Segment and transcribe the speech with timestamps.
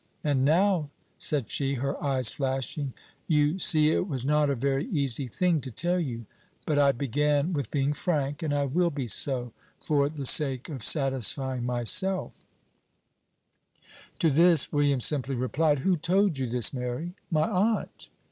[0.23, 2.93] And now," said she, her eyes flashing,
[3.27, 6.25] "you see it was not a very easy thing to tell you,
[6.65, 10.81] but I began with being frank, and I will be so, for the sake of
[10.81, 12.39] satisfying myself."
[14.17, 18.09] To this William simply replied, "Who told you this, Mary?" "My aunt."